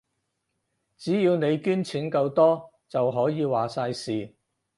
[0.97, 4.33] 只要你捐錢夠多，就可以話晒事